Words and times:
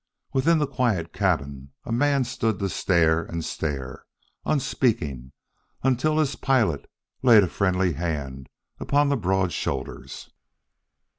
Within 0.33 0.57
the 0.57 0.65
quiet 0.65 1.13
cabin 1.13 1.73
a 1.83 1.91
man 1.91 2.23
stood 2.23 2.57
to 2.57 2.69
stare 2.69 3.21
and 3.23 3.45
stare, 3.45 4.07
unspeaking, 4.47 5.31
until 5.83 6.17
his 6.17 6.35
pilot 6.35 6.89
laid 7.21 7.43
a 7.43 7.47
friendly 7.47 7.93
hand 7.93 8.49
upon 8.79 9.09
the 9.09 9.15
broad 9.15 9.53
shoulders. 9.53 10.31